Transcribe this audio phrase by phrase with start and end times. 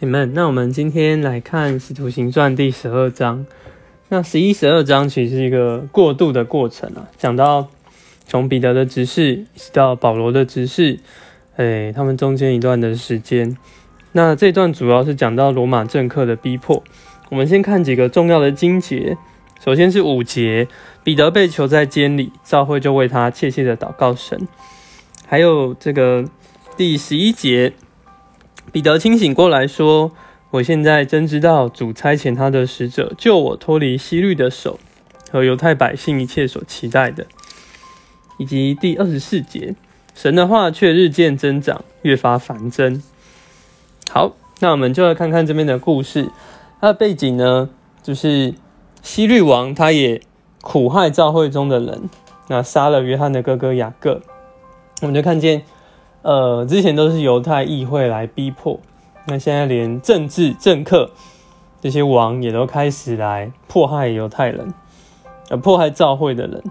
[0.00, 3.44] 你们，那我们今天来看《使徒行传》第十二章。
[4.10, 7.66] 那十一、十二章其实是一个过渡的过程啊，讲到
[8.24, 11.00] 从彼得的执事一直到保罗的执事，
[11.56, 13.56] 哎，他们中间一段的时间。
[14.12, 16.84] 那这段主要是讲到罗马政客的逼迫。
[17.30, 19.18] 我们先看几个重要的经节。
[19.60, 20.68] 首先是五节，
[21.02, 24.46] 彼得被囚在监里，教会就为他切切的祷告神。
[25.26, 26.24] 还有这个
[26.76, 27.72] 第十一节。
[28.70, 30.12] 彼得清醒过来说
[30.52, 34.78] ：“我现在真知道主差遣他的使者救我脱离希律的手
[35.30, 37.26] 和犹太百姓一切所期待的。”
[38.38, 39.74] 以及第二十四节，
[40.14, 43.02] 神的话却日渐增长，越发繁增。
[44.10, 46.30] 好，那我们就来看看这边的故事。
[46.80, 47.70] 它的背景呢，
[48.02, 48.54] 就是
[49.02, 50.20] 希律王他也
[50.60, 52.08] 苦害教会中的人，
[52.48, 54.20] 那杀了约翰的哥哥雅各。
[55.00, 55.62] 我们就看见。
[56.22, 58.80] 呃，之前都是犹太议会来逼迫，
[59.26, 61.10] 那现在连政治政客
[61.80, 64.74] 这些王也都开始来迫害犹太人，
[65.48, 66.62] 呃，迫害教会的人。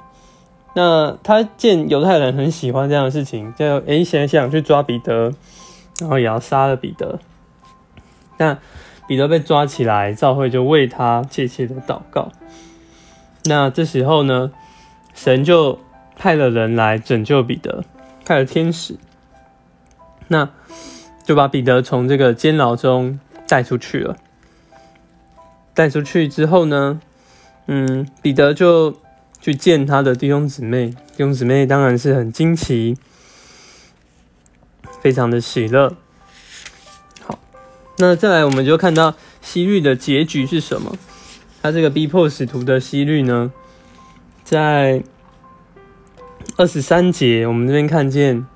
[0.73, 5.33] 那他见犹太人很喜欢这样的事情，就诶想想去抓彼得，
[5.99, 7.19] 然后也要杀了彼得。
[8.37, 8.59] 那
[9.07, 12.29] 彼得被抓起来，教会就为他切切的祷告。
[13.45, 14.51] 那这时候呢，
[15.15, 15.79] 神就
[16.15, 17.83] 派了人来拯救彼得，
[18.25, 18.97] 派了天使。
[20.29, 20.49] 那
[21.25, 24.17] 就把彼得从这个监牢中带出去了。
[25.73, 26.99] 带出去之后呢，
[27.67, 28.97] 嗯，彼得就
[29.39, 32.97] 去见他的弟兄姊妹，弟兄姊妹当然是很惊奇，
[34.99, 35.95] 非常的喜乐。
[37.21, 37.37] 好，
[37.99, 40.97] 那再来我们就看到西律的结局是什么？
[41.61, 43.51] 他这个逼迫使徒的西律呢，
[44.43, 45.03] 在
[46.55, 48.47] 二十三节，我们这边看见，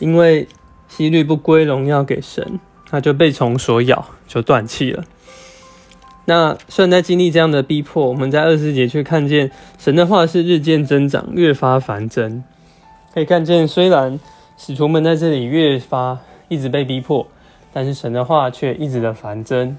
[0.00, 0.48] 因为。
[0.88, 5.04] 希律不归荣耀给神，他就被虫所咬，就断气了。
[6.26, 12.42] 那虽然在经历这样的逼迫，我们在二十四节却看见神的话是日渐增长，越发繁增。
[13.14, 14.18] 可以看见，虽然
[14.58, 17.26] 使徒们在这里越发一直被逼迫，
[17.72, 19.76] 但是神的话却一直的繁增，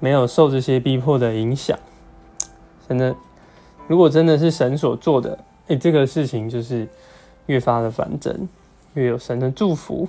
[0.00, 1.78] 没有受这些逼迫的影响。
[2.86, 3.16] 真的，
[3.88, 6.86] 如果真的是神所做的，哎，这个事情就是
[7.46, 8.46] 越发的繁增。
[8.94, 10.08] 越有神的祝福，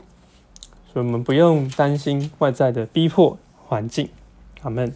[0.91, 3.37] 所以我们不用担心外在的逼迫
[3.67, 4.09] 环境。
[4.61, 4.93] 阿门。